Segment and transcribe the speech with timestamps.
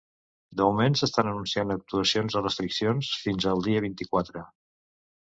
[0.61, 4.47] De moment s’estan anunciant actuacions o restriccions fins el dia vint-i-quatre.